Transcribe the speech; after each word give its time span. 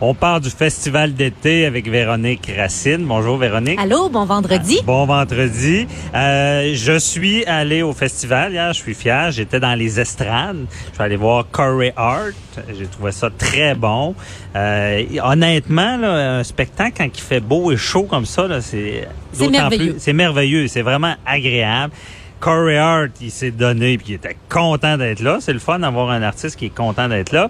On 0.00 0.14
part 0.14 0.40
du 0.40 0.48
festival 0.48 1.12
d'été 1.14 1.66
avec 1.66 1.88
Véronique 1.90 2.48
Racine. 2.56 3.04
Bonjour 3.04 3.36
Véronique. 3.36 3.80
Allô, 3.80 4.08
bon 4.08 4.24
vendredi. 4.26 4.78
Bon 4.86 5.06
vendredi. 5.06 5.88
Euh, 6.14 6.70
je 6.72 6.98
suis 7.00 7.44
allé 7.46 7.82
au 7.82 7.92
festival 7.92 8.52
hier, 8.52 8.72
je 8.72 8.78
suis 8.78 8.94
fier. 8.94 9.32
J'étais 9.32 9.58
dans 9.58 9.74
les 9.74 9.98
estrades. 9.98 10.66
Je 10.90 10.94
suis 10.94 11.02
allé 11.02 11.16
voir 11.16 11.46
Corey 11.50 11.92
Art. 11.96 12.30
J'ai 12.78 12.86
trouvé 12.86 13.10
ça 13.10 13.28
très 13.36 13.74
bon. 13.74 14.14
Euh, 14.54 15.02
honnêtement, 15.20 15.96
là, 15.96 16.38
un 16.38 16.44
spectacle 16.44 16.92
quand 16.96 17.08
il 17.12 17.20
fait 17.20 17.40
beau 17.40 17.72
et 17.72 17.76
chaud 17.76 18.04
comme 18.04 18.26
ça, 18.26 18.46
là, 18.46 18.60
c'est 18.60 19.08
C'est 19.32 19.48
merveilleux. 19.48 19.96
C'est 19.98 20.12
merveilleux. 20.12 20.68
C'est 20.68 20.82
vraiment 20.82 21.14
agréable. 21.26 21.92
Corey 22.40 22.76
Hart, 22.76 23.10
il 23.20 23.30
s'est 23.30 23.50
donné 23.50 23.98
puis 23.98 24.06
il 24.10 24.14
était 24.14 24.36
content 24.48 24.96
d'être 24.96 25.20
là. 25.20 25.38
C'est 25.40 25.52
le 25.52 25.58
fun 25.58 25.78
d'avoir 25.80 26.10
un 26.10 26.22
artiste 26.22 26.56
qui 26.56 26.66
est 26.66 26.74
content 26.74 27.08
d'être 27.08 27.32
là. 27.32 27.48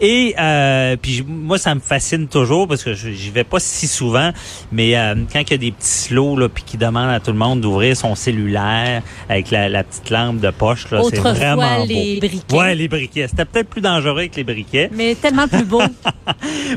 Et 0.00 0.34
euh, 0.38 0.96
puis 1.00 1.24
moi, 1.26 1.58
ça 1.58 1.74
me 1.74 1.80
fascine 1.80 2.28
toujours 2.28 2.68
parce 2.68 2.84
que 2.84 2.94
je- 2.94 3.10
j'y 3.10 3.30
vais 3.30 3.44
pas 3.44 3.58
si 3.60 3.86
souvent, 3.88 4.30
mais 4.72 4.96
euh, 4.96 5.14
quand 5.32 5.40
il 5.40 5.50
y 5.50 5.54
a 5.54 5.58
des 5.58 5.72
petits 5.72 5.88
slows 5.88 6.36
là, 6.36 6.48
puis 6.48 6.62
qui 6.64 6.76
demandent 6.76 7.10
à 7.10 7.20
tout 7.20 7.32
le 7.32 7.38
monde 7.38 7.60
d'ouvrir 7.60 7.96
son 7.96 8.14
cellulaire 8.14 9.02
avec 9.28 9.50
la, 9.50 9.68
la 9.68 9.84
petite 9.84 10.10
lampe 10.10 10.40
de 10.40 10.50
poche, 10.50 10.90
là, 10.90 11.00
c'est 11.10 11.18
vraiment 11.18 11.84
les 11.84 12.14
beau. 12.20 12.26
briquets. 12.28 12.56
Ouais, 12.56 12.74
les 12.74 12.88
briquets. 12.88 13.28
C'était 13.28 13.44
peut-être 13.44 13.68
plus 13.68 13.80
dangereux 13.80 14.26
que 14.26 14.36
les 14.36 14.44
briquets. 14.44 14.90
Mais 14.92 15.14
tellement 15.14 15.48
plus 15.48 15.64
beau. 15.64 15.82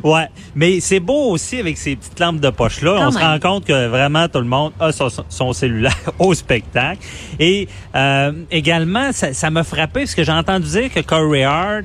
Ouais, 0.04 0.28
mais 0.56 0.80
c'est 0.80 1.02
beau 1.02 1.30
aussi 1.32 1.58
avec 1.60 1.78
ces 1.78 1.96
petites 1.98 2.18
lampes 2.20 2.40
de 2.40 2.50
poche 2.50 2.82
là. 2.82 2.96
Quand 2.98 3.08
On 3.08 3.12
se 3.12 3.20
rend 3.20 3.40
compte 3.40 3.66
que 3.66 3.88
vraiment 3.88 4.28
tout 4.30 4.40
le 4.40 4.46
monde 4.46 4.72
a 4.80 4.92
son, 4.94 5.10
son 5.28 5.52
cellulaire 5.54 5.94
au 6.20 6.34
spectacle. 6.34 7.00
Et 7.38 7.51
euh, 7.96 8.32
également, 8.52 9.12
ça 9.12 9.34
ça 9.34 9.50
m'a 9.50 9.64
frappé 9.64 10.02
parce 10.02 10.16
que 10.16 10.24
j'ai 10.24 10.32
entendu 10.32 10.68
dire 10.68 10.94
que 10.94 11.00
Corey 11.02 11.44
Hart, 11.44 11.84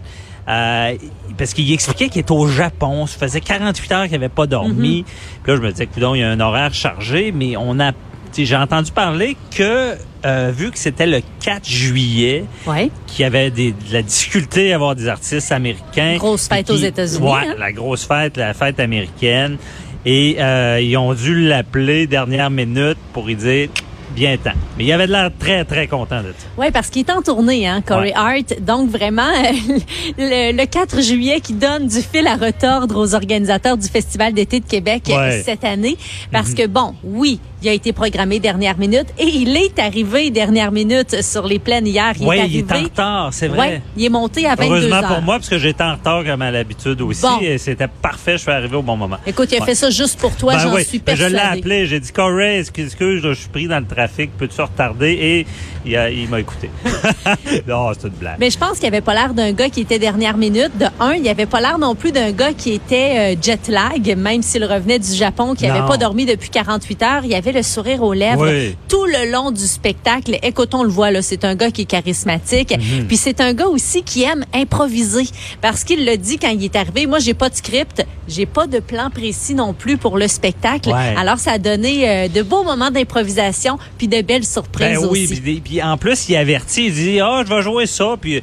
euh, 0.48 0.95
parce 1.36 1.53
qu'il 1.55 1.72
expliquait 1.72 2.09
qu'il 2.09 2.20
était 2.20 2.33
au 2.33 2.47
Japon, 2.48 3.06
ça 3.06 3.19
faisait 3.19 3.41
48 3.41 3.92
heures 3.92 4.05
qu'il 4.06 4.14
avait 4.14 4.28
pas 4.28 4.47
dormi. 4.47 5.00
Mm-hmm. 5.00 5.42
Puis 5.42 5.53
là, 5.53 5.56
je 5.56 5.62
me 5.62 5.70
disais, 5.72 5.87
coudonc, 5.87 6.14
il 6.14 6.20
y 6.20 6.25
a 6.25 6.31
un 6.31 6.41
horaire 6.41 6.72
chargé, 6.72 7.33
mais 7.33 7.56
on 7.56 7.81
a, 7.81 7.92
j'ai 8.37 8.56
entendu 8.56 8.92
parler 8.92 9.37
que 9.56 9.94
euh, 10.25 10.53
vu 10.55 10.70
que 10.70 10.78
c'était 10.78 11.06
le 11.06 11.20
4 11.44 11.69
juillet, 11.69 12.44
Ouais. 12.67 12.91
qu'il 13.06 13.22
y 13.22 13.25
avait 13.27 13.50
des, 13.50 13.72
de 13.72 13.92
la 13.92 14.03
difficulté 14.03 14.72
à 14.72 14.77
avoir 14.77 14.94
des 14.94 15.09
artistes 15.09 15.53
américains. 15.53 16.17
Grosse 16.19 16.48
fête 16.48 16.69
aux 16.70 16.77
États-Unis, 16.77 17.27
Ouais, 17.27 17.47
hein? 17.48 17.55
la 17.59 17.72
grosse 17.72 18.05
fête, 18.05 18.37
la 18.37 18.53
fête 18.55 18.78
américaine. 18.81 19.56
Et 20.05 20.37
euh, 20.39 20.81
ils 20.81 20.97
ont 20.97 21.14
dû 21.14 21.48
l'appeler 21.48 22.06
dernière 22.06 22.50
minute 22.50 22.98
pour 23.12 23.27
lui 23.27 23.34
dire 23.34 23.69
bien 24.17 24.36
temps. 24.39 24.50
Mais 24.78 24.84
il 24.84 24.92
avait 24.92 25.06
l'air 25.06 25.31
très, 25.39 25.64
très 25.64 25.86
content 25.86 26.22
de 26.22 26.28
ça. 26.36 26.47
Oui, 26.59 26.67
parce 26.72 26.89
qu'il 26.89 27.03
est 27.06 27.11
en 27.12 27.22
tournée, 27.22 27.69
hein, 27.69 27.83
Corey 27.86 28.09
Ouais. 28.09 28.12
Hart. 28.17 28.61
Donc, 28.62 28.89
vraiment, 28.91 29.28
le, 30.19 30.53
le 30.56 30.67
4 30.67 31.00
juillet 31.03 31.41
qui 31.41 31.53
donne 31.53 31.86
du 31.86 32.00
fil 32.00 32.27
à 32.27 32.34
retordre 32.37 32.97
aux 32.98 33.14
organisateurs 33.14 33.77
du 33.77 33.87
Festival 33.89 34.33
d'été 34.33 34.61
de 34.61 34.64
Québec 34.67 35.05
Ouais. 35.09 35.42
cette 35.44 35.64
année. 35.64 35.97
Parce 36.33 36.55
que, 36.55 36.67
bon, 36.67 36.94
oui, 37.05 37.39
il 37.62 37.69
a 37.69 37.73
été 37.73 37.93
programmé 37.93 38.39
dernière 38.39 38.77
minute 38.79 39.07
et 39.19 39.25
il 39.25 39.57
est 39.57 39.79
arrivé 39.79 40.31
dernière 40.31 40.71
minute 40.73 41.23
sur 41.23 41.47
les 41.47 41.59
plaines 41.59 41.87
hier. 41.87 42.12
Il 42.21 42.27
Oui, 42.27 42.37
est 42.39 42.47
il 42.49 42.59
est 42.59 42.65
en 42.65 42.69
arrivé. 42.71 42.85
retard, 42.91 43.29
c'est 43.33 43.49
vrai. 43.49 43.59
Ouais, 43.59 43.83
il 43.97 44.05
est 44.05 44.09
monté 44.09 44.47
à 44.47 44.55
22 44.55 44.65
Heureusement 44.75 44.97
heures. 44.97 45.09
pour 45.09 45.23
moi, 45.23 45.37
parce 45.37 45.49
que 45.49 45.59
j'étais 45.59 45.83
en 45.83 45.93
retard 45.95 46.25
comme 46.25 46.43
à 46.43 46.51
l'habitude 46.51 47.01
aussi. 47.01 47.23
Bon. 47.23 47.39
Et 47.41 47.59
c'était 47.59 47.89
parfait, 47.89 48.33
je 48.33 48.43
suis 48.43 48.51
arrivé 48.51 48.77
au 48.77 48.83
bon 48.83 48.97
moment. 48.97 49.17
Écoute, 49.27 49.49
il 49.53 49.57
a 49.57 49.61
Ouais. 49.61 49.67
fait 49.67 49.75
ça 49.75 49.91
juste 49.91 50.19
pour 50.19 50.37
toi, 50.37 50.55
Ben 50.55 50.59
j'en 50.61 50.75
oui, 50.75 50.84
suis 50.84 50.99
ben 50.99 51.17
je 51.17 51.23
persuadée. 51.25 51.34
l'ai 51.53 51.59
appelé, 51.61 51.87
j'ai 51.87 52.01
dit 52.01 52.12
Corey, 52.12 52.59
excuse, 52.61 52.87
excuse, 52.87 53.23
je 53.23 53.33
suis 53.33 53.49
pris 53.49 53.67
dans 53.69 53.79
le 53.81 53.87
trafic, 53.87 54.31
peux-tu 54.37 54.61
retarder? 54.61 55.12
Et 55.12 55.47
il, 55.84 55.97
a- 55.97 56.11
il 56.11 56.29
m'a 56.29 56.41
écouté. 56.41 56.71
non, 57.67 57.91
c'est 57.99 58.09
une 58.09 58.15
blague. 58.15 58.37
Mais 58.39 58.51
je 58.51 58.59
pense 58.59 58.79
qu'il 58.79 58.87
avait 58.89 59.01
pas 59.01 59.15
l'air 59.15 59.34
d'un 59.34 59.53
gars 59.53 59.69
qui 59.69 59.81
était 59.81 59.99
dernière 59.99 60.37
minute. 60.37 60.71
De 60.78 60.87
un, 61.00 61.15
il 61.15 61.28
avait 61.28 61.47
pas 61.47 61.61
l'air 61.61 61.78
non 61.78 61.94
plus 61.94 62.12
d'un 62.12 62.33
gars 62.33 62.53
qui 62.53 62.73
était 62.73 63.34
euh, 63.34 63.37
jet 63.41 63.69
lag, 63.69 64.17
même 64.17 64.43
s'il 64.43 64.65
revenait 64.65 64.99
du 64.99 65.12
Japon, 65.15 65.55
qui 65.55 65.67
avait 65.67 65.81
Non. 65.81 65.87
pas 65.88 65.97
dormi 65.97 66.27
depuis 66.27 66.50
48 66.50 67.03
heures. 67.03 67.25
Il 67.25 67.34
avait 67.34 67.53
le 67.56 67.62
sourire 67.62 68.03
aux 68.03 68.12
lèvres 68.12 68.47
Oui. 68.47 68.77
tout 68.89 69.05
le 69.06 69.31
long 69.31 69.50
du 69.50 69.67
spectacle. 69.67 70.39
Écoute, 70.43 70.75
on 70.75 70.83
le 70.83 70.89
voit 70.91 71.11
là, 71.11 71.22
c'est 71.22 71.44
un 71.44 71.55
gars 71.55 71.71
qui 71.71 71.83
est 71.83 71.87
charismatique. 71.87 72.72
Mhm. 72.77 73.06
Puis 73.06 73.17
c'est 73.17 73.41
un 73.41 73.53
gars 73.55 73.67
aussi 73.67 74.03
qui 74.03 74.22
aime 74.22 74.44
improviser, 74.55 75.25
parce 75.61 75.84
qu'il 75.84 76.05
le 76.05 76.17
dit 76.17 76.39
quand 76.39 76.50
il 76.50 76.62
est 76.65 76.77
arrivé. 76.77 77.06
Moi, 77.06 77.19
j'ai 77.19 77.34
pas 77.34 77.49
de 77.49 77.55
script, 77.55 78.05
j'ai 78.28 78.47
pas 78.47 78.67
de 78.67 78.78
plan 78.78 79.11
précis 79.11 79.55
non 79.55 79.72
plus 79.72 79.97
pour 79.97 80.19
le 80.19 80.28
spectacle. 80.28 80.91
Ouais. 80.91 81.15
Alors 81.17 81.39
ça 81.39 81.53
a 81.53 81.59
donné 81.59 82.09
euh, 82.09 82.28
de 82.28 82.43
beaux 82.43 82.62
moments 82.62 82.91
d'improvisation, 82.91 83.78
puis 83.99 84.09
de 84.09 84.21
belles 84.23 84.44
surprises 84.44 85.00
Ben 85.00 85.09
oui, 85.11 85.25
aussi. 85.25 85.41
puis, 85.41 85.61
puis 85.61 85.83
en 85.83 85.97
plus, 85.97 86.28
il 86.28 86.37
avertit, 86.37 86.87
il 86.87 86.94
dit, 86.94 87.21
ah, 87.21 87.43
je 87.47 87.55
vais 87.55 87.62
jouer 87.62 87.87
ça, 87.87 88.17
puis 88.21 88.43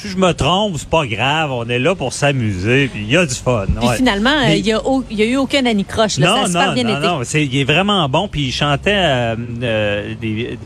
si 0.00 0.08
je 0.08 0.16
me 0.16 0.32
trompe, 0.32 0.76
c'est 0.78 0.88
pas 0.88 1.06
grave, 1.06 1.50
on 1.50 1.68
est 1.68 1.78
là 1.80 1.94
pour 1.94 2.12
s'amuser, 2.12 2.88
puis 2.88 3.02
il 3.02 3.10
y 3.10 3.16
a 3.16 3.26
du 3.26 3.34
fun. 3.34 3.66
Puis 3.78 3.88
ouais. 3.88 3.96
finalement, 3.96 4.30
euh, 4.30 4.46
Mais- 4.46 4.58
il 4.60 4.66
y 4.66 4.72
a, 4.72 4.86
au- 4.86 5.04
eu 5.10 5.36
aucun 5.36 5.66
anicroche. 5.66 6.18
Là. 6.18 6.26
ça 6.28 6.34
a 6.34 6.40
non, 6.40 6.46
super 6.46 6.66
non, 6.68 6.74
bien 6.74 6.84
non, 6.84 6.98
été. 6.98 7.06
non, 7.06 7.20
c'est, 7.24 7.44
il 7.44 7.56
est 7.56 7.64
vraiment 7.64 8.08
bon, 8.08 8.28
puis 8.28 8.42
il 8.46 8.52
chantait 8.52 8.92
euh, 8.94 9.36
euh, 9.62 10.14
des, 10.20 10.58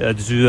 euh, 0.00 0.12
du... 0.12 0.46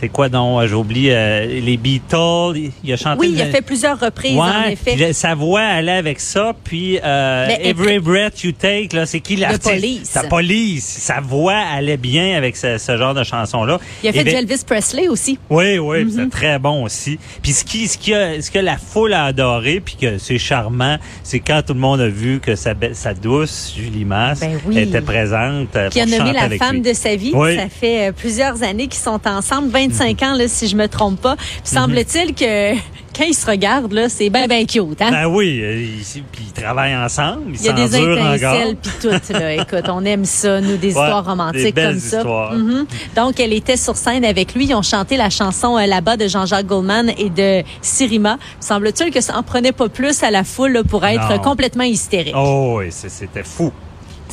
c'est 0.00 0.08
quoi 0.08 0.28
donc? 0.28 0.66
J'ai 0.66 0.74
oublié 0.74 1.12
euh, 1.14 1.46
les 1.60 1.76
Beatles. 1.76 2.70
Il- 2.84 2.92
a 2.92 2.96
chanté. 2.96 3.20
Oui, 3.20 3.32
il 3.34 3.42
a 3.42 3.46
fait 3.46 3.62
plusieurs 3.62 3.98
reprises, 3.98 4.36
en 4.38 4.64
effet. 4.64 5.12
sa 5.12 5.34
voix 5.34 5.60
allait 5.62 5.92
avec 5.92 6.20
ça, 6.20 6.52
puis 6.64 6.98
euh, 7.02 7.48
Every 7.62 7.98
Breath 7.98 8.42
You 8.44 8.52
Take, 8.52 8.94
là, 8.94 9.06
c'est 9.06 9.20
qui 9.20 9.36
l'artiste? 9.36 9.64
Police. 9.68 10.00
Sa 10.10 10.22
police. 10.24 10.84
Sa 10.86 11.20
voix 11.20 11.56
allait 11.74 11.96
bien 11.96 12.36
avec 12.36 12.56
ce, 12.56 12.78
ce 12.78 12.96
genre 12.96 13.14
de 13.14 13.24
chanson-là. 13.24 13.78
Il 14.02 14.08
a 14.08 14.12
fait 14.12 14.20
Et 14.20 14.24
du 14.24 14.30
ben- 14.30 14.36
Elvis 14.38 14.62
Presley 14.66 15.08
aussi. 15.08 15.38
oui, 15.50 15.78
oui, 15.78 16.04
puis 16.04 16.14
c'est 16.16 16.30
très 16.30 16.58
bon 16.58 16.84
aussi. 16.84 17.18
Puis 17.42 17.52
ce 17.52 17.64
qui, 17.64 17.88
ce 17.88 17.98
qui 17.98 18.14
a, 18.14 18.40
ce 18.40 18.50
que 18.50 18.58
la 18.58 18.76
foule 18.78 19.12
a 19.12 19.24
adoré, 19.24 19.80
puis 19.80 19.96
que 20.00 20.18
c'est 20.18 20.38
charmant, 20.38 20.98
c'est 21.22 21.40
quand 21.40 21.62
tout 21.66 21.74
le 21.74 21.80
monde 21.80 22.00
a 22.00 22.08
vu 22.08 22.40
que 22.40 22.54
sa, 22.54 22.74
sa 22.92 23.14
douce 23.14 23.74
Julie 23.76 24.04
Masse 24.04 24.40
Ben 24.40 24.58
oui. 24.66 24.78
était 24.78 25.00
présente 25.00 25.74
euh, 25.76 25.88
Qui 25.90 26.00
a 26.00 26.06
nommé 26.06 26.32
la 26.32 26.48
femme 26.56 26.76
lui. 26.76 26.80
de 26.82 26.92
sa 26.92 27.16
vie. 27.16 27.32
Oui. 27.34 27.56
Ça 27.56 27.68
fait 27.68 28.08
euh, 28.08 28.12
plusieurs 28.12 28.62
années 28.62 28.86
qu'ils 28.88 29.00
sont 29.02 29.20
ensemble, 29.26 29.70
25 29.88 30.22
ans, 30.22 30.34
là, 30.34 30.48
si 30.48 30.68
je 30.68 30.76
me 30.76 30.88
trompe 30.88 31.20
pas. 31.20 31.36
Puis 31.36 31.46
semble-t-il 31.64 32.34
que 32.34 32.74
quand 33.16 33.24
ils 33.24 33.34
se 33.34 33.46
regardent, 33.46 33.92
là, 33.92 34.08
c'est 34.08 34.30
ben, 34.30 34.46
ben 34.46 34.64
cute, 34.66 35.00
hein? 35.02 35.10
Ben 35.10 35.26
oui, 35.26 35.60
euh, 35.62 35.80
ils- 35.82 36.22
puis 36.30 36.44
ils 36.46 36.52
travaillent 36.62 36.94
ensemble, 36.96 37.42
ils 37.54 37.60
Il 37.60 37.66
y 37.66 37.68
a 37.68 37.72
des 37.72 37.96
étincelles 37.96 38.76
puis 38.76 38.92
tout 39.00 39.32
là. 39.32 39.54
Écoute, 39.62 39.88
on 39.88 40.04
aime 40.04 40.24
ça, 40.24 40.60
nous 40.60 40.76
des 40.76 40.86
Ouais, 40.94 41.02
histoires 41.02 41.24
romantiques 41.24 41.74
comme 41.74 41.98
ça. 41.98 42.22
Mhm. 42.52 42.86
Donc 43.16 43.40
elle 43.40 43.52
était 43.52 43.76
sur 43.76 43.96
scène 43.96 44.24
avec 44.24 44.54
lui, 44.54 44.66
ils 44.66 44.74
ont 44.74 44.82
chanté 44.82 45.16
la 45.16 45.30
chanson 45.30 45.76
euh, 45.78 45.86
là-bas 45.86 46.16
de 46.16 46.28
Jean-Jacques 46.28 46.66
Goldman 46.66 47.10
et 47.18 47.30
de 47.30 47.62
Sirima. 47.82 48.38
Semble-t-il 48.60 49.10
que 49.12 49.20
ça 49.20 49.36
en 49.36 49.42
prenait 49.42 49.72
pas 49.72 49.88
plus 49.88 50.22
à 50.22 50.30
la 50.30 50.44
foule 50.44 50.72
là, 50.72 50.84
pour 50.84 51.04
être 51.04 51.28
Non. 51.30 51.38
complètement 51.38 51.84
hystérique. 51.84 52.34
Oh 52.36 52.76
oui, 52.78 52.86
c'était 52.90 53.42
fou. 53.42 53.72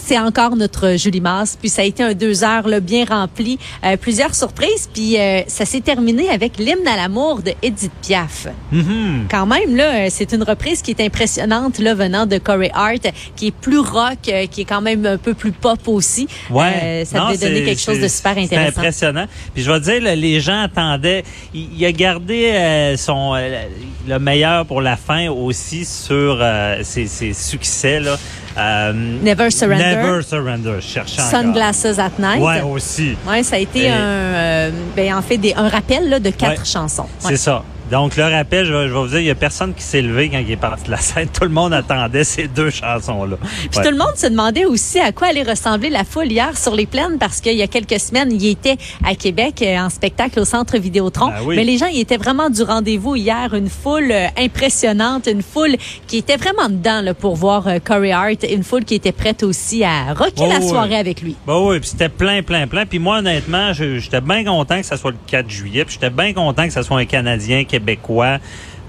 C'est 0.07 0.19
encore 0.19 0.55
notre 0.55 0.97
Julie 0.97 1.19
Masse, 1.19 1.57
puis 1.59 1.67
ça 1.67 1.81
a 1.81 1.85
été 1.85 2.03
un 2.03 2.13
deux 2.13 2.43
heures 2.43 2.67
là, 2.67 2.79
bien 2.79 3.05
rempli, 3.05 3.57
Euh, 3.83 3.97
plusieurs 3.97 4.35
surprises, 4.35 4.87
puis 4.93 5.17
euh, 5.19 5.41
ça 5.47 5.65
s'est 5.65 5.81
terminé 5.81 6.29
avec 6.29 6.59
l'hymne 6.59 6.87
à 6.87 6.95
l'amour 6.95 7.41
de 7.41 7.53
Edith 7.63 7.91
Piaf. 8.03 8.47
Mhm. 8.71 9.25
Quand 9.31 9.47
même 9.47 9.75
là, 9.75 9.95
euh, 9.95 10.07
c'est 10.11 10.31
une 10.33 10.43
reprise 10.43 10.83
qui 10.83 10.91
est 10.91 11.01
impressionnante 11.01 11.79
là 11.79 11.95
venant 11.95 12.27
de 12.27 12.37
Corey 12.37 12.69
Hart, 12.73 13.07
qui 13.35 13.47
est 13.47 13.51
plus 13.55 13.79
rock, 13.79 14.19
qui 14.51 14.61
est 14.61 14.65
quand 14.65 14.81
même 14.81 15.05
un 15.07 15.17
peu 15.17 15.33
plus 15.33 15.51
pop 15.51 15.79
aussi. 15.87 16.27
Ouais. 16.51 17.03
Ça 17.05 17.27
devait 17.31 17.37
donner 17.37 17.63
quelque 17.65 17.81
chose 17.81 17.99
de 17.99 18.07
super 18.07 18.33
C'est 18.35 18.43
intéressant. 18.43 18.79
impressionnant. 18.79 19.25
Puis 19.55 19.63
je 19.63 19.71
vais 19.71 19.79
te 19.79 19.85
dire, 19.85 20.01
là, 20.01 20.15
les 20.15 20.39
gens 20.39 20.61
attendaient. 20.61 21.23
Il, 21.53 21.67
il 21.77 21.83
a 21.85 21.91
gardé 21.91 22.95
son 22.97 23.33
le 23.33 24.19
meilleur 24.19 24.67
pour 24.67 24.81
la 24.81 24.97
fin 24.97 25.29
aussi 25.29 25.83
sur 25.83 26.43
ses, 26.83 27.07
ses 27.07 27.33
succès 27.33 27.99
là. 27.99 28.17
Euh, 28.57 28.93
Never 29.21 29.51
Surrender. 29.51 29.83
Never 29.97 30.21
Surrender. 30.23 30.79
Encore. 30.79 31.07
Sunglasses 31.07 31.99
at 31.99 32.11
Night. 32.19 32.41
Ouais, 32.41 32.61
aussi. 32.61 33.15
Ouais, 33.27 33.43
ça 33.43 33.57
a 33.57 33.59
été 33.59 33.83
Et- 33.85 33.89
un, 33.89 33.95
euh, 33.99 34.71
ben, 34.95 35.13
en 35.15 35.21
fait 35.21 35.37
des, 35.37 35.53
un 35.55 35.67
rappel 35.67 36.09
là, 36.09 36.19
de 36.19 36.29
quatre 36.29 36.59
Ouais. 36.59 36.65
chansons. 36.65 37.03
Ouais. 37.23 37.29
C'est 37.31 37.37
ça. 37.37 37.63
Donc, 37.91 38.15
le 38.17 38.23
rappel, 38.23 38.65
je 38.65 38.73
vais, 38.73 38.87
je 38.87 38.93
vais 38.93 38.99
vous 38.99 39.07
dire, 39.07 39.19
il 39.19 39.25
y 39.25 39.29
a 39.31 39.35
personne 39.35 39.73
qui 39.73 39.83
s'est 39.83 40.01
levé 40.01 40.29
quand 40.29 40.39
il 40.39 40.49
est 40.49 40.55
parti 40.57 40.85
de 40.85 40.91
la 40.91 40.97
scène. 40.97 41.27
Tout 41.29 41.43
le 41.43 41.49
monde 41.51 41.73
attendait 41.73 42.23
ces 42.23 42.47
deux 42.47 42.69
chansons-là. 42.71 43.37
Puis 43.37 43.69
Ouais. 43.77 43.83
tout 43.83 43.91
le 43.91 43.97
monde 43.97 44.15
se 44.15 44.27
demandait 44.27 44.65
aussi 44.65 44.99
à 44.99 45.11
quoi 45.11 45.27
allait 45.27 45.43
ressembler 45.43 45.89
la 45.89 46.03
foule 46.03 46.31
hier 46.31 46.57
sur 46.57 46.75
les 46.75 46.85
plaines 46.87 47.17
parce 47.19 47.41
qu'il 47.41 47.55
y 47.55 47.61
a 47.61 47.67
quelques 47.67 47.99
semaines, 47.99 48.31
il 48.31 48.45
était 48.47 48.77
à 49.03 49.13
Québec 49.15 49.61
euh, 49.61 49.77
en 49.77 49.89
spectacle 49.89 50.39
au 50.39 50.45
Centre 50.45 50.77
Vidéotron. 50.77 51.27
Ben 51.27 51.35
oui. 51.45 51.55
Mais 51.57 51.63
les 51.63 51.77
gens, 51.77 51.85
ils 51.87 51.99
étaient 51.99 52.17
vraiment 52.17 52.49
du 52.49 52.63
rendez-vous 52.63 53.15
hier. 53.15 53.53
Une 53.53 53.69
foule 53.69 54.11
euh, 54.11 54.27
impressionnante, 54.37 55.27
une 55.27 55.43
foule 55.43 55.75
qui 56.07 56.17
était 56.17 56.37
vraiment 56.37 56.69
dedans 56.69 57.01
là, 57.01 57.13
pour 57.13 57.35
voir 57.35 57.67
euh, 57.67 57.79
Corey 57.83 58.11
Hart. 58.11 58.43
Une 58.49 58.63
foule 58.63 58.83
qui 58.85 58.95
était 58.95 59.11
prête 59.11 59.43
aussi 59.43 59.83
à 59.83 60.13
rocker 60.13 60.31
Oh, 60.37 60.49
la 60.51 60.61
soirée 60.61 60.95
avec 60.97 61.21
lui. 61.21 61.35
Bah 61.45 61.59
oui, 61.59 61.79
puis 61.79 61.89
c'était 61.89 62.09
plein, 62.09 62.41
plein, 62.41 62.65
plein. 62.67 62.85
Puis 62.85 62.99
moi, 62.99 63.19
honnêtement, 63.19 63.73
j'étais 63.73 64.21
bien 64.21 64.43
content 64.43 64.77
que 64.77 64.85
ça 64.85 64.97
soit 64.97 65.11
le 65.11 65.17
4 65.27 65.49
juillet. 65.49 65.85
Puis 65.85 65.93
j'étais 65.99 66.09
bien 66.09 66.33
content 66.33 66.65
que 66.65 66.73
ça 66.73 66.81
soit 66.83 66.97
un 66.99 67.05
Canadien 67.05 67.63
québécois 67.75 68.37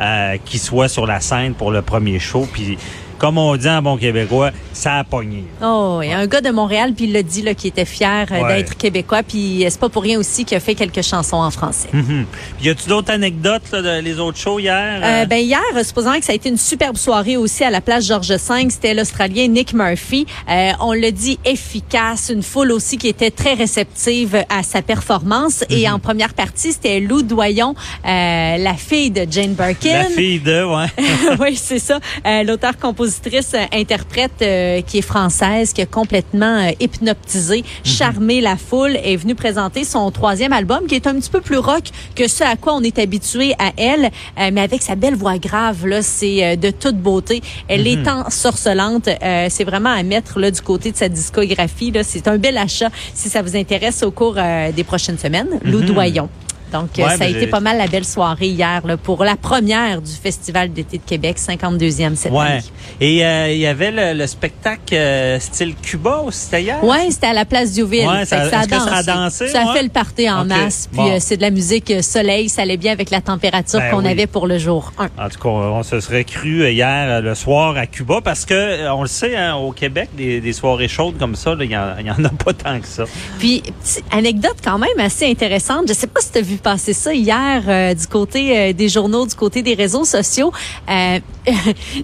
euh, 0.01 0.37
qui 0.45 0.59
soit 0.59 0.89
sur 0.89 1.07
la 1.07 1.21
scène 1.21 1.55
pour 1.55 1.71
le 1.71 1.83
premier 1.83 2.19
show. 2.19 2.47
Puis 2.53 2.79
comme 3.19 3.39
on 3.39 3.57
dit 3.57 3.69
en 3.69 3.83
bon 3.83 3.97
québécois, 3.97 4.51
ça 4.73 4.95
a 4.97 5.05
pogné. 5.05 5.45
Oh, 5.63 6.01
il 6.03 6.11
y 6.11 6.13
a 6.13 6.19
un 6.19 6.27
gars 6.27 6.41
de 6.41 6.51
Montréal, 6.51 6.93
puis 6.95 7.07
il 7.07 7.13
l'a 7.13 7.23
dit, 7.23 7.43
là, 7.43 7.55
qui 7.55 7.69
était 7.69 7.85
fier 7.85 8.27
euh, 8.31 8.43
Ouais. 8.43 8.57
d'être 8.57 8.77
québécois, 8.77 9.23
puis 9.23 9.65
euh, 9.65 9.69
c'est 9.71 9.81
pas 9.81 9.89
pour 9.89 10.03
rien 10.03 10.19
aussi 10.19 10.45
qu'il 10.45 10.57
a 10.57 10.61
fait 10.61 10.75
quelques 10.75 11.03
chansons 11.03 11.37
en 11.37 11.51
français. 11.51 11.89
Mhm. 11.93 12.27
Puis 12.59 12.67
y 12.67 12.71
a-tu 12.71 12.89
d'autres 12.89 13.11
anecdotes 13.11 13.63
là, 13.73 13.83
de 13.83 14.01
les 14.03 14.19
autres 14.21 14.39
shows 14.39 14.59
hier? 14.59 15.01
Euh, 15.03 15.25
ben 15.27 15.39
hier, 15.39 15.61
euh, 15.75 15.83
supposant 15.83 16.19
que 16.19 16.25
ça 16.25 16.33
a 16.33 16.35
été 16.35 16.49
une 16.49 16.59
superbe 16.59 16.97
soirée 16.97 17.37
aussi 17.37 17.65
à 17.65 17.71
la 17.71 17.81
place 17.81 18.07
Georges 18.07 18.31
V, 18.33 18.67
c'était 18.71 18.95
l'Australien 18.95 19.49
Nick 19.49 19.73
Murphy. 19.73 20.27
Euh, 20.51 20.73
on 20.81 20.93
le 20.93 21.11
dit 21.11 21.39
efficace, 21.45 22.31
une 22.33 22.43
foule 22.43 22.73
aussi 22.73 22.99
qui 22.99 23.09
était 23.09 23.31
très 23.31 23.55
réceptive 23.55 24.45
à 24.49 24.63
sa 24.63 24.83
performance. 24.83 25.65
Mhm. 25.71 25.77
Et 25.77 25.89
en 25.89 25.99
première 25.99 26.35
partie, 26.35 26.73
c'était 26.73 27.01
Lou 27.01 27.23
Doyon, 27.23 27.75
euh, 28.05 28.57
la 28.59 28.75
fille 28.75 29.11
de 29.11 29.27
Jane 29.31 29.55
Birkin. 29.55 29.93
la 30.03 30.05
fille 30.05 30.41
de, 30.41 30.65
ouais. 30.65 30.87
oui, 31.41 31.57
c'est 31.57 31.79
ça. 31.79 31.99
Euh, 32.27 32.43
L'auteur-compositrice 33.07 33.55
euh, 33.55 33.65
interprète 33.73 34.33
euh, 34.43 34.81
qui 34.83 34.99
est 34.99 35.03
française, 35.03 35.73
qui 35.73 35.81
a 35.81 35.87
complètement 35.87 36.67
euh, 36.67 36.71
hypnotisé, 36.81 37.65
charmé 37.85 38.41
la 38.41 38.57
foule, 38.57 38.97
est 38.97 39.17
venue 39.17 39.35
présenter 39.35 39.85
son 39.85 40.11
troisième 40.11 40.53
album, 40.53 40.87
qui 40.87 40.97
est 40.97 41.07
un 41.07 41.15
petit 41.15 41.31
peu 41.31 41.41
plus 41.41 41.59
rock 41.59 41.85
que 42.17 42.27
ce 42.27 42.43
à 42.43 42.57
quoi 42.57 42.75
on 42.75 42.83
est 42.83 42.99
habitué 42.99 43.55
à 43.59 43.73
elle, 43.77 44.07
euh, 44.39 44.51
mais 44.53 44.61
avec 44.61 44.83
sa 44.83 44.97
belle 44.97 45.15
voix 45.15 45.39
grave, 45.39 45.87
là, 45.87 46.03
c'est 46.03 46.45
euh, 46.45 46.57
de 46.57 46.71
toute 46.71 46.97
beauté. 46.97 47.43
Elle 47.69 47.87
est 47.87 48.09
ensorcelante. 48.09 49.09
Euh, 49.09 49.47
c'est 49.51 49.65
vraiment 49.65 49.91
à 49.91 50.03
mettre 50.03 50.41
là 50.41 50.51
du 50.51 50.61
côté 50.61 50.91
de 50.91 50.97
sa 50.97 51.09
discographie. 51.09 51.93
Là, 51.93 52.03
c'est 52.03 52.27
un 52.27 52.39
bel 52.39 52.59
achat 52.59 52.91
si 53.15 53.29
ça 53.29 53.43
vous 53.43 53.57
intéresse 53.57 54.03
au 54.03 54.11
cours 54.11 54.35
euh, 54.37 54.73
des 54.73 54.85
prochaines 54.85 55.19
semaines. 55.19 55.61
Lou 55.63 55.83
Doyon. 55.83 56.29
Donc, 56.73 56.89
Ouais, 56.99 57.17
ça 57.17 57.25
a 57.25 57.29
été 57.29 57.47
pas 57.47 57.61
mal 57.61 57.79
la 57.79 57.87
belle 57.87 58.05
soirée 58.05 58.49
hier 58.49 58.83
là, 58.87 58.97
pour 58.97 59.23
la 59.25 59.37
première 59.37 60.03
du 60.03 60.11
Festival 60.13 60.73
d'été 60.73 60.99
de 60.99 61.03
Québec, 61.05 61.37
52e 61.39 62.15
cette 62.17 62.33
Ouais. 62.33 62.39
année. 62.47 62.61
Et 63.01 63.25
euh, 63.25 63.53
il 63.53 63.59
y 63.59 63.67
avait 63.67 63.91
le, 63.91 64.19
le 64.19 64.27
spectacle 64.27 64.95
euh, 64.95 65.39
style 65.41 65.75
Cuba 65.81 66.23
aussi, 66.27 66.41
c'était 66.41 66.63
hier? 66.63 66.83
Ouais, 66.85 67.11
c'était 67.11 67.29
à 67.29 67.33
la 67.33 67.45
place 67.45 67.73
Diouville. 67.73 68.07
Ouais, 68.09 68.25
ça- 68.25 68.51
ça 68.51 68.61
a 68.61 69.03
dansé. 69.03 69.49
Ça 69.49 69.63
a 69.63 69.67
ouais? 69.67 69.77
fait 69.79 69.83
le 69.85 69.89
party 69.91 70.29
en 70.31 70.45
masse. 70.45 70.89
Puis 70.91 70.97
bon. 71.01 71.11
euh, 71.13 71.17
c'est 71.21 71.37
de 71.37 71.43
la 71.43 71.51
musique 71.51 71.93
soleil. 72.03 72.49
Ça 72.49 72.63
allait 72.63 72.77
bien 72.77 72.93
avec 72.93 73.11
la 73.11 73.21
température 73.21 73.79
Ben 73.81 73.91
qu'on 73.91 74.05
oui. 74.05 74.09
avait 74.11 74.27
pour 74.27 74.47
le 74.47 74.59
jour 74.59 74.93
1. 74.99 75.05
En 75.25 75.29
tout 75.29 75.39
cas, 75.39 75.49
on 75.49 75.83
se 75.83 76.01
serait 76.01 76.25
cru 76.25 76.69
hier 76.71 77.21
le 77.23 77.35
soir 77.35 77.77
à 77.77 77.87
Cuba 77.87 78.21
parce 78.23 78.45
que 78.45 78.89
on 78.91 79.03
le 79.03 79.09
sait, 79.09 79.37
hein, 79.37 79.55
au 79.57 79.73
Québec, 79.73 80.11
des, 80.17 80.41
des 80.41 80.53
soirées 80.53 80.89
chaudes 80.89 81.19
comme 81.19 81.37
ça, 81.37 81.55
il 81.61 81.71
y 81.71 81.77
en- 81.77 81.95
en 82.19 82.25
a 82.25 82.29
pas 82.31 82.53
tant 82.53 82.81
que 82.81 82.87
ça. 82.87 83.05
Puis, 83.39 83.63
petite 83.83 84.05
anecdote 84.11 84.57
quand 84.65 84.79
même 84.79 84.99
assez 84.99 85.27
intéressante. 85.31 85.85
Je 85.89 85.93
sais 85.93 86.07
pas 86.07 86.21
si 86.21 86.33
tu 86.33 86.39
as 86.39 86.43
vu 86.43 86.56
passer 86.59 86.93
ça 86.93 87.13
hier 87.15 87.63
euh, 87.69 87.95
du 87.95 88.07
côté 88.07 88.57
euh, 88.59 88.73
des 88.73 88.89
journaux, 88.89 89.27
du 89.27 89.35
côté 89.35 89.63
des 89.63 89.75
réseaux 89.75 90.05
sociaux. 90.05 90.53
Euh, 90.91 91.19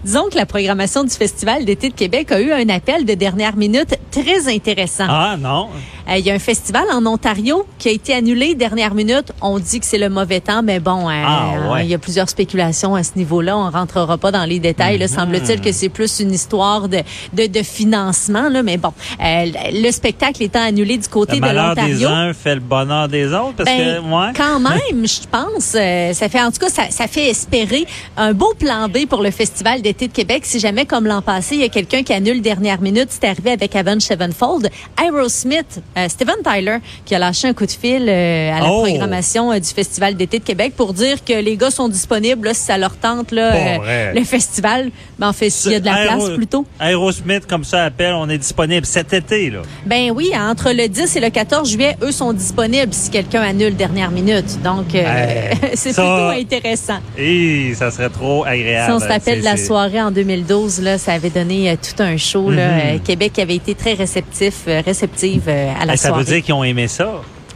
disons 0.05 0.29
que 0.31 0.37
la 0.37 0.47
programmation 0.47 1.05
du 1.05 1.11
Festival 1.11 1.65
d'été 1.65 1.89
de 1.89 1.95
Québec 1.95 2.31
a 2.33 2.41
eu 2.41 2.53
un 2.53 2.69
appel 2.69 3.05
de 3.05 3.15
dernière 3.15 3.57
minute 3.57 3.97
très 4.11 4.53
intéressant. 4.53 5.07
Ah 5.09 5.37
non, 5.39 5.69
Euh, 6.09 6.17
Il 6.17 6.27
y 6.27 6.31
a 6.31 6.35
un 6.35 6.39
festival 6.41 6.85
en 6.93 7.07
Ontario 7.07 7.65
qui 7.79 7.89
a 7.89 7.93
été 7.93 8.13
annulé 8.15 8.55
dernière 8.55 8.95
minute. 8.95 9.33
On 9.41 9.59
dit 9.59 9.79
que 9.81 9.87
c'est 9.87 9.99
le 9.99 10.09
mauvais 10.09 10.41
temps, 10.41 10.63
mais 10.63 10.81
bon, 10.81 11.09
euh, 11.09 11.13
Ah, 11.25 11.73
ouais. 11.73 11.85
il 11.85 11.91
y 11.91 11.95
a 11.95 11.99
plusieurs 11.99 12.29
spéculations 12.29 12.95
à 12.97 13.03
ce 13.05 13.13
niveau-là. 13.17 13.57
On 13.57 13.71
rentrera 13.71 14.19
pas 14.19 14.31
dans 14.33 14.45
les 14.45 14.59
détails. 14.59 14.95
Mhm. 14.95 15.01
Là, 15.01 15.09
semble-t-il 15.09 15.61
que 15.61 15.71
c'est 15.73 15.89
plus 15.89 16.19
une 16.21 16.33
histoire 16.33 16.89
de, 16.89 16.99
de, 17.33 17.47
de 17.47 17.63
financement. 17.63 18.49
Là, 18.49 18.63
mais 18.63 18.77
bon, 18.79 18.93
euh, 19.25 19.45
le 19.73 19.91
spectacle 19.93 20.43
étant 20.43 20.63
annulé 20.63 20.99
du 20.99 21.09
côté 21.09 21.33
le 21.35 21.41
de 21.41 21.47
malheur 21.47 21.75
des 21.75 21.81
l'Ontario. 21.83 22.09
uns 22.09 22.33
fait 22.35 22.55
le 22.55 22.61
bonheur 22.61 23.09
des 23.09 23.27
autres 23.33 23.55
parce 23.59 23.71
Ben, 23.71 23.97
que 23.97 24.01
ouais. 24.01 24.33
Quand 24.43 24.61
même, 24.61 25.07
je 25.07 25.21
pense, 25.31 25.75
euh, 25.77 26.13
ça 26.13 26.29
fait 26.29 26.41
en 26.43 26.51
tout 26.51 26.59
cas, 26.59 26.69
ça, 26.69 26.83
ça 26.91 27.07
fait 27.07 27.29
espérer 27.31 27.87
un 28.17 28.33
beau 28.33 28.53
plan 28.59 28.89
B 28.89 29.07
pour 29.09 29.23
le 29.23 29.31
Festival 29.31 29.83
d'été 29.83 30.09
de 30.09 30.13
Québec. 30.13 30.43
Si 30.45 30.59
jamais, 30.59 30.85
comme 30.85 31.07
l'an 31.07 31.23
passé, 31.23 31.55
il 31.55 31.61
y 31.61 31.65
a 31.65 31.69
quelqu'un 31.69 32.03
qui 32.03 32.13
annule 32.13 32.43
dernière 32.43 32.81
minute, 32.81 33.09
c'est 33.11 33.25
arrivé 33.29 33.53
avec 33.53 33.77
Avon 33.77 34.01
Sevenfold, 34.01 34.69
Aerosmith, 35.03 35.81
euh, 35.97 36.09
Steven 36.09 36.35
Tyler, 36.45 36.79
qui 37.05 37.15
a 37.15 37.19
lâché 37.19 37.49
un 37.49 37.55
coup 37.55 37.67
de 37.67 37.71
fil 37.71 38.07
euh, 38.09 38.53
à 38.53 38.61
la 38.61 38.71
Oh! 38.73 38.83
programmation 38.85 39.53
euh, 39.53 39.59
du 39.59 39.69
Festival 39.69 40.15
d'été 40.17 40.39
de 40.39 40.45
Québec 40.45 40.73
pour 40.77 40.93
dire 40.93 41.25
que 41.25 41.33
les 41.35 41.57
gars 41.57 41.71
sont 41.71 41.89
disponibles 41.89 42.49
là, 42.49 42.55
si 42.55 42.63
ça 42.63 42.79
leur 42.79 42.97
tente 42.97 43.31
là, 43.33 43.55
euh, 43.55 44.13
le 44.13 44.25
festival. 44.25 44.91
Mais 45.19 45.27
en 45.27 45.33
fait, 45.33 45.51
s'il 45.51 45.73
y 45.73 45.75
a 45.77 45.81
de 45.81 45.85
la 45.87 45.95
Aéro- 45.95 46.25
place 46.27 46.37
plutôt. 46.37 46.67
Aerosmith, 46.81 47.47
comme 47.47 47.65
ça 47.65 47.85
appelle, 47.85 48.15
on 48.15 48.29
est 48.29 48.39
disponible 48.39 48.87
cet 48.87 49.13
été 49.13 49.51
là. 49.51 49.63
Ben 49.87 50.11
oui, 50.11 50.33
entre 50.37 50.73
le 50.73 50.89
10 50.89 51.17
et 51.17 51.21
le 51.21 51.31
14 51.31 51.71
juillet, 51.71 51.97
eux 52.03 52.13
sont 52.13 52.33
disponibles 52.33 52.93
si 52.93 53.11
quelqu'un 53.11 53.43
annule 53.43 53.77
dernière 53.77 54.11
minute. 54.11 54.32
Donc, 54.63 54.95
euh, 54.95 54.99
Hey, 54.99 55.57
c'est 55.75 55.93
ça- 55.93 56.03
plutôt 56.03 56.41
intéressant. 56.57 56.99
Et 57.19 57.73
ça 57.75 57.91
serait 57.91 58.09
trop 58.09 58.45
agréable. 58.45 58.87
Si 58.87 58.93
on 58.93 59.01
se 59.07 59.13
rappelle 59.13 59.41
de 59.41 59.45
la 59.45 59.57
soirée 59.57 60.01
en 60.01 60.11
2012, 60.11 60.81
là, 60.81 60.99
ça 60.99 61.13
avait 61.13 61.31
donné 61.31 61.71
euh, 61.71 61.75
tout 61.77 62.03
un 62.03 62.17
show. 62.17 62.49
Mhm. 62.51 62.59
Euh, 62.59 62.99
Québec 63.05 63.39
avait 63.39 63.57
été 63.57 63.75
très 63.75 63.95
réceptif, 63.95 64.63
réceptive 64.67 65.49
à 65.49 65.85
la 65.85 65.95
Eh, 65.95 65.97
ça 65.97 66.09
soirée. 66.09 66.25
veut 66.25 66.33
dire 66.35 66.43
qu'ils 66.43 66.55
ont 66.55 66.65
aimé 66.65 66.89
ça? 66.89 67.13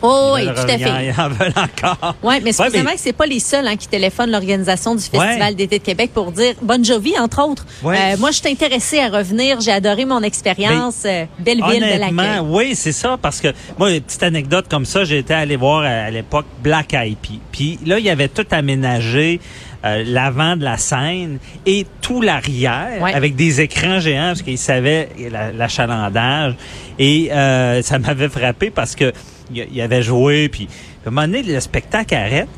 Oh, 0.09 0.33
oui, 0.35 0.47
tout 0.47 0.61
à 0.63 0.79
fait. 0.79 1.07
Ils 1.07 1.15
en 1.21 1.29
veulent 1.31 1.53
encore. 1.57 2.15
Ouais, 2.23 2.41
mais 2.41 2.53
supposément 2.53 2.85
mais- 2.91 2.95
que 2.95 3.01
c'est 3.01 3.13
pas 3.13 3.27
les 3.27 3.41
seuls 3.41 3.67
hein, 3.67 3.77
qui 3.77 3.89
téléphonent 3.89 4.31
l'organisation 4.31 4.95
du 4.95 5.03
Festival 5.03 5.39
Ouais. 5.41 5.55
d'été 5.55 5.79
de 5.79 5.85
Québec 5.85 6.11
pour 6.15 6.33
dire 6.33 6.55
Bonne 6.63 6.85
Jovi, 6.85 7.19
entre 7.19 7.43
autres. 7.47 7.67
Ouais. 7.83 7.97
Euh, 8.15 8.17
moi, 8.19 8.31
je 8.31 8.37
suis 8.39 8.49
intéressée 8.49 9.01
à 9.01 9.09
revenir. 9.09 9.61
J'ai 9.61 9.73
adoré 9.73 10.05
mon 10.05 10.23
expérience. 10.23 11.03
Euh, 11.05 11.25
belle 11.39 11.63
ville 11.69 11.81
de 11.83 11.99
l'accueil. 12.01 12.41
oui, 12.45 12.75
c'est 12.75 12.93
ça, 12.93 13.19
parce 13.21 13.41
que 13.41 13.49
moi, 13.79 13.91
une 13.93 14.01
petite 14.01 14.23
anecdote 14.23 14.67
comme 14.71 14.85
ça, 14.87 15.05
j'ai 15.05 15.19
été 15.19 15.35
allé 15.35 15.57
voir 15.57 15.83
à, 15.83 15.89
à 16.07 16.11
l'époque 16.11 16.47
Black 16.63 16.95
Eyed. 16.95 17.17
Puis 17.53 17.79
là, 17.85 17.99
il 17.99 18.05
y 18.05 18.11
avait 18.11 18.29
tout 18.29 18.47
aménagé, 18.51 19.41
euh, 19.85 20.03
l'avant 20.07 20.57
de 20.57 20.65
la 20.65 20.77
scène 20.79 21.39
et 21.65 21.87
tout 22.01 22.21
l'arrière, 22.21 23.01
Ouais. 23.01 23.15
avec 23.15 23.37
des 23.37 23.61
écrans 23.61 24.01
géants, 24.01 24.29
parce 24.29 24.43
qu'ils 24.43 24.59
savaient 24.59 25.09
la- 25.31 25.53
l'achalandage. 25.53 26.55
Et 26.99 27.31
euh, 27.33 27.83
ça 27.83 27.99
m'avait 27.99 28.29
frappé 28.29 28.71
parce 28.71 28.95
que 28.97 29.13
il 29.55 29.67
il 29.73 29.81
avait 29.81 30.03
joué, 30.03 30.49
puis 30.49 30.69
à 31.05 31.09
un 31.09 31.11
moment 31.13 31.27
donné, 31.27 31.43
le 31.43 31.61
spectacle 31.61 32.15
arrête. 32.15 32.49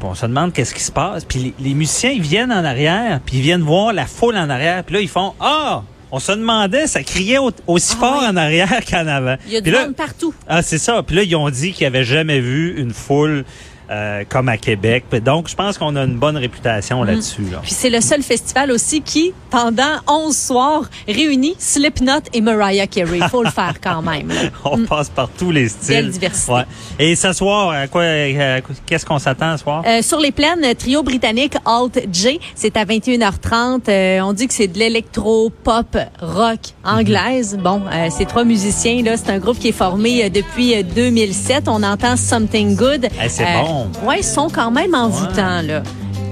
Puis 0.00 0.08
on 0.08 0.14
se 0.14 0.26
demande 0.26 0.52
qu'est-ce 0.52 0.74
qui 0.74 0.82
se 0.82 0.92
passe. 0.92 1.24
Puis 1.24 1.38
les, 1.40 1.54
les 1.68 1.74
musiciens, 1.74 2.10
ils 2.10 2.22
viennent 2.22 2.52
en 2.52 2.64
arrière, 2.64 3.20
puis 3.26 3.38
ils 3.38 3.42
viennent 3.42 3.62
voir 3.62 3.92
la 3.92 4.06
foule 4.06 4.36
en 4.36 4.48
arrière. 4.48 4.84
Puis 4.84 4.94
là, 4.94 5.00
ils 5.00 5.08
font 5.08 5.34
«Ah! 5.40 5.82
On 6.10 6.20
se 6.20 6.32
demandait, 6.32 6.86
ça 6.86 7.02
criait 7.02 7.36
au- 7.38 7.50
aussi 7.66 7.92
Ah 7.96 8.00
fort 8.00 8.18
oui. 8.22 8.28
en 8.28 8.36
arrière 8.36 8.80
qu'en 8.88 9.06
avant.» 9.06 9.36
Il 9.46 9.52
y 9.52 9.56
a 9.56 9.60
du 9.60 9.70
monde 9.72 9.94
partout. 9.96 10.32
Ah, 10.46 10.62
c'est 10.62 10.78
ça. 10.78 11.02
Puis 11.02 11.16
là, 11.16 11.22
ils 11.24 11.34
ont 11.36 11.50
dit 11.50 11.72
qu'ils 11.72 11.84
n'avaient 11.86 12.04
jamais 12.04 12.40
vu 12.40 12.80
une 12.80 12.92
foule 12.92 13.44
euh, 13.90 14.24
comme 14.28 14.48
à 14.48 14.56
Québec. 14.56 15.04
Donc, 15.24 15.48
je 15.48 15.54
pense 15.54 15.78
qu'on 15.78 15.96
a 15.96 16.04
une 16.04 16.16
bonne 16.16 16.36
réputation 16.36 17.02
là-dessus. 17.02 17.46
Là. 17.50 17.58
Puis 17.62 17.72
c'est 17.72 17.90
le 17.90 18.00
seul 18.00 18.22
festival 18.22 18.70
aussi 18.70 19.00
qui, 19.00 19.32
pendant 19.50 19.96
11 20.06 20.36
soirs, 20.36 20.82
réunit 21.06 21.54
Slipknot 21.58 22.20
et 22.32 22.40
Mariah 22.40 22.86
Carey. 22.86 23.20
Faut 23.30 23.42
le 23.42 23.50
faire 23.50 23.74
quand 23.82 24.02
même. 24.02 24.32
On 24.64 24.78
passe 24.84 25.08
par 25.08 25.28
tous 25.28 25.50
les 25.50 25.68
styles. 25.68 25.94
Belle 25.94 26.10
diversité. 26.10 26.52
Ouais. 26.52 26.64
Et 26.98 27.16
ce 27.16 27.32
soir, 27.32 27.70
à 27.70 27.86
quoi, 27.86 28.02
à 28.02 28.60
qu'est-ce 28.86 29.06
qu'on 29.06 29.18
s'attend 29.18 29.56
ce 29.56 29.62
soir? 29.62 29.82
Euh, 29.86 30.02
sur 30.02 30.20
les 30.20 30.32
plaines, 30.32 30.74
trio 30.76 31.02
britannique 31.02 31.54
Alt 31.64 31.98
J, 32.12 32.40
c'est 32.54 32.76
à 32.76 32.84
21h30. 32.84 33.88
Euh, 33.88 34.20
on 34.20 34.32
dit 34.32 34.46
que 34.48 34.54
c'est 34.54 34.68
de 34.68 34.78
l'électro, 34.78 35.50
pop, 35.50 35.96
rock 36.20 36.60
anglaise. 36.84 37.58
Bon, 37.62 37.82
euh, 37.92 38.08
ces 38.10 38.26
trois 38.26 38.44
musiciens 38.44 39.02
là, 39.02 39.16
c'est 39.16 39.30
un 39.30 39.38
groupe 39.38 39.58
qui 39.58 39.68
est 39.68 39.72
formé 39.72 40.24
euh, 40.24 40.28
depuis 40.28 40.74
euh, 40.74 40.82
2007. 40.82 41.68
On 41.68 41.82
entend 41.82 42.16
Something 42.16 42.76
Good. 42.76 43.08
Eh, 43.22 43.28
c'est 43.28 43.44
bon. 43.44 43.77
Ouais, 44.02 44.18
ils 44.20 44.24
sont 44.24 44.48
quand 44.48 44.70
même 44.70 44.94
envoûtants 44.94 45.62
là. 45.62 45.82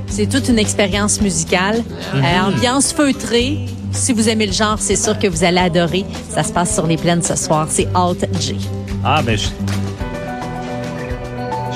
C'est 0.08 0.26
toute 0.28 0.48
une 0.48 0.58
expérience 0.58 1.20
musicale, 1.20 1.82
Mhm. 2.14 2.24
Euh, 2.24 2.42
ambiance 2.48 2.92
feutrée. 2.92 3.66
Si 3.92 4.12
vous 4.12 4.28
aimez 4.28 4.46
le 4.46 4.52
genre, 4.52 4.76
c'est 4.78 4.96
sûr 4.96 5.18
que 5.18 5.26
vous 5.26 5.42
allez 5.44 5.58
adorer. 5.58 6.04
Ça 6.28 6.42
se 6.42 6.52
passe 6.52 6.74
sur 6.74 6.86
les 6.86 6.96
plaines 6.96 7.22
ce 7.22 7.34
soir. 7.36 7.66
C'est 7.70 7.88
Alt 7.94 8.26
J. 8.40 8.56
Ah, 9.04 9.20
ben, 9.22 9.36
je, 9.38 9.48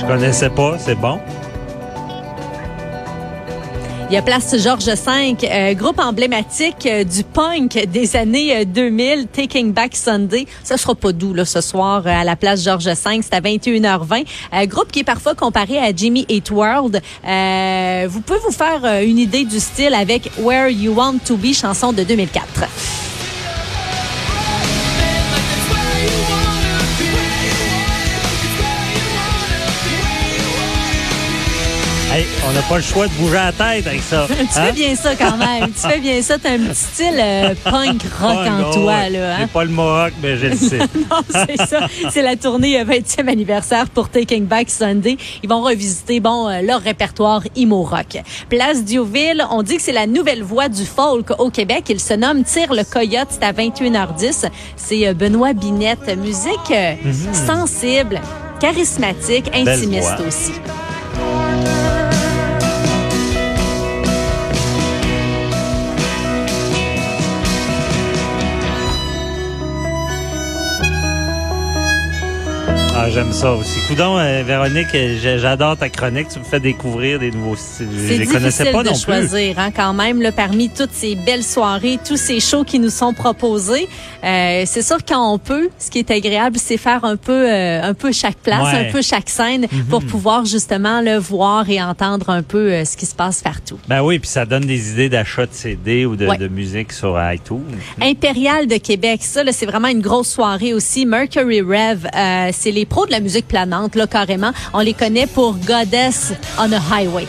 je 0.00 0.06
connaissais 0.06 0.50
pas. 0.50 0.76
C'est 0.78 0.94
bon. 0.94 1.18
Il 4.10 4.14
y 4.14 4.16
a 4.16 4.22
Place 4.22 4.56
Georges 4.58 4.86
V, 4.86 5.36
euh, 5.44 5.74
groupe 5.74 6.00
emblématique 6.00 6.84
euh, 6.84 7.04
du 7.04 7.22
punk 7.22 7.86
des 7.92 8.16
années 8.16 8.56
euh, 8.56 8.64
2000, 8.64 9.28
Taking 9.28 9.72
Back 9.72 9.94
Sunday. 9.94 10.46
Ça 10.64 10.76
sera 10.76 10.96
pas 10.96 11.12
doux 11.12 11.32
là 11.32 11.44
ce 11.44 11.60
soir 11.60 12.02
euh, 12.04 12.10
à 12.10 12.24
la 12.24 12.34
Place 12.34 12.64
Georges 12.64 12.86
V, 12.86 12.94
c'est 12.96 13.32
à 13.32 13.40
21h20. 13.40 14.26
Euh, 14.52 14.66
groupe 14.66 14.90
qui 14.90 14.98
est 14.98 15.04
parfois 15.04 15.36
comparé 15.36 15.78
à 15.78 15.94
Jimmy 15.94 16.26
Eat 16.28 16.50
World. 16.50 17.00
Euh, 17.24 18.08
vous 18.10 18.20
pouvez 18.20 18.40
vous 18.40 18.50
faire 18.50 18.80
euh, 18.84 19.04
une 19.04 19.18
idée 19.18 19.44
du 19.44 19.60
style 19.60 19.94
avec 19.94 20.28
Where 20.40 20.70
You 20.70 20.92
Want 20.92 21.18
to 21.24 21.36
Be, 21.36 21.54
chanson 21.54 21.92
de 21.92 22.02
2004. 22.02 22.99
Hey, 32.20 32.26
on 32.46 32.52
n'a 32.52 32.60
pas 32.60 32.76
le 32.76 32.82
choix 32.82 33.06
de 33.06 33.12
bouger 33.14 33.32
la 33.34 33.50
tête 33.52 33.86
avec 33.86 34.02
ça. 34.02 34.26
Tu 34.28 34.34
Hein? 34.42 34.46
fais 34.66 34.72
bien 34.72 34.94
ça 34.94 35.14
quand 35.16 35.38
même. 35.38 35.70
tu 35.72 35.88
fais 35.88 36.00
bien 36.00 36.20
ça. 36.20 36.36
T'as 36.38 36.50
un 36.52 36.58
petit 36.58 36.74
style 36.74 37.18
euh, 37.18 37.54
punk 37.64 38.02
rock 38.20 38.46
en 38.46 38.70
toi, 38.72 39.08
là. 39.08 39.36
Hein? 39.38 39.46
pas 39.50 39.64
le 39.64 39.70
mohawk, 39.70 40.12
mais 40.22 40.36
je 40.36 40.46
le 40.48 40.56
sais. 40.68 40.78
Non, 40.80 41.22
c'est 41.30 41.56
ça. 41.66 41.86
C'est 42.10 42.20
la 42.20 42.36
tournée 42.36 42.78
euh, 42.78 42.84
20e 42.84 43.26
anniversaire 43.26 43.88
pour 43.88 44.10
Taking 44.10 44.44
Back 44.44 44.68
Sunday. 44.68 45.16
Ils 45.42 45.48
vont 45.48 45.62
revisiter, 45.62 46.20
bon, 46.20 46.46
euh, 46.48 46.60
leur 46.60 46.82
répertoire 46.82 47.42
emo 47.56 47.82
rock. 47.84 48.18
Place 48.50 48.84
Diouville, 48.84 49.42
on 49.50 49.62
dit 49.62 49.76
que 49.76 49.82
c'est 49.82 49.92
la 49.92 50.06
nouvelle 50.06 50.42
voix 50.42 50.68
du 50.68 50.84
folk 50.84 51.30
au 51.38 51.48
Québec. 51.48 51.84
Il 51.88 52.00
se 52.00 52.12
nomme 52.12 52.44
Tire 52.44 52.74
le 52.74 52.84
Coyote. 52.84 53.28
C'est 53.30 53.44
à 53.44 53.52
21h10. 53.54 54.44
C'est 54.76 55.06
euh, 55.08 55.14
Benoît 55.14 55.54
Binette. 55.54 56.14
Musique 56.18 56.70
euh, 56.72 56.92
sensible, 57.46 58.20
charismatique, 58.60 59.50
intimiste 59.54 60.20
aussi. 60.28 60.52
Ah, 73.02 73.08
j'aime 73.08 73.32
ça 73.32 73.52
aussi. 73.54 73.78
Coudon, 73.88 74.18
euh, 74.18 74.42
Véronique, 74.46 74.94
euh, 74.94 75.38
j'adore 75.38 75.74
ta 75.74 75.88
chronique. 75.88 76.28
Tu 76.28 76.38
me 76.38 76.44
fais 76.44 76.60
découvrir 76.60 77.18
des 77.18 77.30
nouveaux 77.30 77.56
styles. 77.56 77.88
Je 77.96 78.12
les 78.12 78.26
connaissais 78.26 78.70
pas 78.70 78.82
de 78.82 78.88
non 78.88 78.92
plus. 78.94 79.00
choisir, 79.04 79.58
hein, 79.58 79.70
quand 79.74 79.94
même, 79.94 80.20
là, 80.20 80.32
parmi 80.32 80.68
toutes 80.68 80.92
ces 80.92 81.14
belles 81.14 81.42
soirées, 81.42 81.98
tous 82.06 82.18
ces 82.18 82.40
shows 82.40 82.62
qui 82.62 82.78
nous 82.78 82.90
sont 82.90 83.14
proposés. 83.14 83.88
Euh, 84.22 84.64
c'est 84.66 84.82
sûr 84.82 84.98
quand 85.08 85.32
on 85.32 85.38
peut, 85.38 85.70
ce 85.78 85.90
qui 85.90 85.98
est 86.00 86.10
agréable, 86.10 86.58
c'est 86.58 86.76
faire 86.76 87.06
un 87.06 87.16
peu, 87.16 87.32
euh, 87.50 87.82
un 87.82 87.94
peu 87.94 88.12
chaque 88.12 88.36
place, 88.36 88.60
Ouais. 88.70 88.88
Un 88.88 88.92
peu 88.92 89.00
chaque 89.00 89.30
scène, 89.30 89.66
pour 89.88 90.04
pouvoir 90.04 90.44
justement 90.44 91.00
le 91.00 91.16
voir 91.16 91.70
et 91.70 91.82
entendre 91.82 92.28
un 92.28 92.42
peu 92.42 92.84
ce 92.84 92.98
qui 92.98 93.06
se 93.06 93.14
passe 93.14 93.40
partout. 93.40 93.78
Ben 93.88 94.02
oui, 94.02 94.18
puis 94.18 94.28
ça 94.28 94.44
donne 94.44 94.66
des 94.66 94.90
idées 94.92 95.08
d'achat 95.08 95.46
de 95.46 95.52
CD 95.54 96.04
ou 96.04 96.16
de, 96.16 96.26
Ouais. 96.26 96.36
de 96.36 96.48
musique 96.48 96.92
sur 96.92 97.18
iTunes. 97.32 97.64
Impérial 98.02 98.66
de 98.66 98.76
Québec, 98.76 99.20
ça, 99.22 99.40
c'est 99.52 99.64
vraiment 99.64 99.88
une 99.88 100.02
grosse 100.02 100.28
soirée 100.28 100.74
aussi. 100.74 101.06
Mercury 101.06 101.62
Rev, 101.62 102.06
c'est 102.52 102.70
les 102.72 102.89
pros 102.90 103.06
de 103.06 103.12
la 103.12 103.20
musique 103.20 103.48
planante, 103.48 103.94
là, 103.94 104.06
carrément. 104.06 104.52
On 104.74 104.80
les 104.80 104.92
connaît 104.94 105.26
pour 105.26 105.54
Goddess 105.54 106.32
on 106.58 106.70
a 106.72 106.78
Highway. 106.94 107.26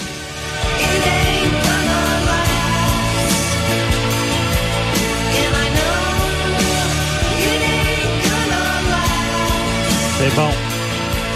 C'est 10.17 10.35
bon. 10.35 10.49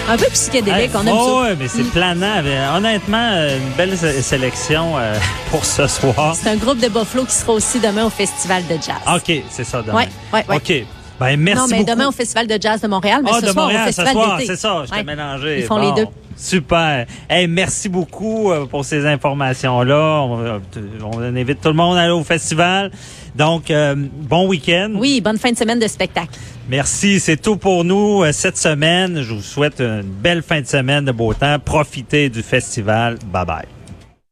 Un 0.08 0.18
peu 0.18 0.26
psychédélique, 0.32 0.82
Hey, 0.84 0.90
on 0.94 1.08
aime 1.08 1.16
oh, 1.18 1.26
ça. 1.28 1.42
ouais, 1.50 1.56
mais 1.56 1.68
c'est 1.68 1.84
planant. 1.90 2.44
Mais 2.44 2.60
Honnêtement, 2.76 3.32
euh, 3.34 3.58
une 3.58 3.72
belle 3.74 3.98
sé- 3.98 4.22
sélection 4.22 4.94
euh, 4.98 5.16
pour 5.50 5.66
ce 5.66 5.88
soir. 5.88 6.36
C'est 6.40 6.50
un 6.50 6.58
groupe 6.58 6.78
de 6.80 6.88
Buffalo 6.90 7.26
qui 7.26 7.34
sera 7.34 7.54
aussi 7.54 7.80
demain 7.80 8.06
au 8.06 8.12
Festival 8.12 8.64
de 8.68 8.76
jazz. 8.76 8.98
OK, 9.16 9.44
c'est 9.50 9.64
ça 9.64 9.82
demain. 9.82 9.96
Ouais, 10.04 10.08
ouais, 10.34 10.46
ouais. 10.48 10.56
OK. 10.58 10.88
Ben, 11.20 11.38
merci 11.40 11.62
non, 11.62 11.68
mais 11.70 11.78
beaucoup. 11.84 11.92
demain 11.92 12.08
au 12.08 12.12
Festival 12.12 12.48
de 12.48 12.58
jazz 12.62 12.82
de 12.82 12.88
Montréal, 12.88 13.22
mais 13.24 13.30
Ah, 13.34 13.38
ce 13.40 13.46
de 13.46 13.52
soir 13.52 13.66
Montréal, 13.66 13.84
au 13.88 13.92
ce 13.92 14.02
Festival 14.02 14.14
soir, 14.14 14.40
c'est 14.46 14.56
ça, 14.58 14.82
je 14.86 14.90
t'ai 14.92 14.98
Ouais. 14.98 15.04
mélangé. 15.04 15.60
Ils 15.60 15.66
font 15.66 15.80
Bon, 15.80 15.96
les 15.96 16.02
deux. 16.04 16.10
Super. 16.38 17.06
Hey, 17.30 17.48
merci 17.48 17.88
beaucoup 17.88 18.52
euh, 18.52 18.66
pour 18.66 18.84
ces 18.84 19.06
informations-là. 19.08 20.22
On, 20.24 20.40
euh, 20.44 20.60
on 21.14 21.22
invite 21.22 21.62
tout 21.62 21.70
le 21.70 21.76
monde 21.76 21.96
à 21.98 22.02
aller 22.02 22.12
au 22.12 22.26
festival. 22.26 22.92
Donc, 23.36 23.72
euh, 23.72 23.96
bon 23.96 24.48
week-end. 24.48 24.92
Oui, 24.96 25.22
bonne 25.22 25.38
fin 25.38 25.52
de 25.52 25.58
semaine 25.58 25.80
de 25.80 25.88
spectacle. 25.88 26.38
Merci, 26.68 27.22
c'est 27.22 27.38
tout 27.42 27.56
pour 27.56 27.86
nous 27.86 28.24
euh, 28.24 28.34
cette 28.34 28.58
semaine. 28.58 29.22
Je 29.22 29.34
vous 29.34 29.42
souhaite 29.42 29.80
une 29.80 30.02
belle 30.04 30.42
fin 30.44 30.60
de 30.60 30.68
semaine 30.68 31.06
de 31.06 31.14
beau 31.14 31.34
temps. 31.34 31.58
Profitez 31.64 32.28
du 32.30 32.42
festival. 32.44 33.18
Bye 33.32 33.46
bye. 33.46 33.75